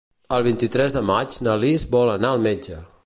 El 0.37 0.45
vint-i-tres 0.47 0.95
de 0.95 1.03
maig 1.09 1.37
na 1.49 1.55
Lis 1.65 1.87
vol 1.93 2.13
anar 2.15 2.33
al 2.37 2.43
metge. 2.49 2.81